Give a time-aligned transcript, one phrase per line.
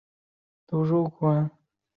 [0.03, 0.07] 他在瑞士
[0.93, 1.51] 的洛桑去世。